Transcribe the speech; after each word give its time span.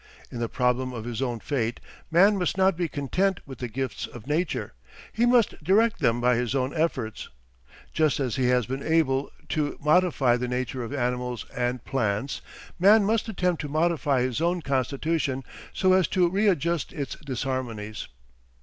In 0.31 0.39
the 0.39 0.49
problem 0.49 0.93
of 0.93 1.05
his 1.05 1.21
own 1.21 1.39
fate, 1.39 1.79
man 2.09 2.35
must 2.35 2.57
not 2.57 2.75
be 2.75 2.87
content 2.87 3.39
with 3.45 3.59
the 3.59 3.67
gifts 3.67 4.07
of 4.07 4.25
nature; 4.25 4.73
he 5.13 5.27
must 5.27 5.63
direct 5.63 5.99
them 5.99 6.19
by 6.19 6.37
his 6.37 6.55
own 6.55 6.73
efforts. 6.73 7.29
Just 7.93 8.19
as 8.19 8.35
he 8.35 8.47
has 8.47 8.65
been 8.65 8.81
able 8.81 9.31
to 9.49 9.77
modify 9.79 10.37
the 10.37 10.47
nature 10.47 10.81
of 10.83 10.91
animals 10.91 11.45
and 11.55 11.85
plants, 11.85 12.41
man 12.79 13.03
must 13.05 13.29
attempt 13.29 13.61
to 13.61 13.69
modify 13.69 14.21
his 14.23 14.41
own 14.41 14.63
constitution, 14.63 15.43
so 15.71 15.93
as 15.93 16.07
to 16.07 16.27
readjust 16.29 16.91
its 16.91 17.15
disharmonies. 17.17 18.07